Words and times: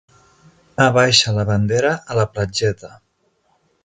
Abaixa 0.85 1.33
la 1.35 1.45
bandera 1.49 1.91
a 2.13 2.17
la 2.21 2.25
platgeta. 2.37 2.91